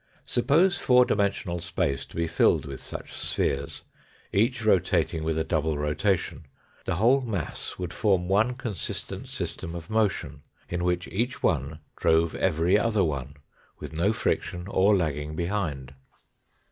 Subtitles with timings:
[0.25, 3.83] Suppose four dimensional space to be filled with such spheres,
[4.33, 6.47] each rotating with a double rotation,
[6.85, 12.33] the whole mass would form one consistent system of motion, in which each one drove
[12.33, 13.35] every other one,
[13.77, 15.93] with no friction or lagging behind.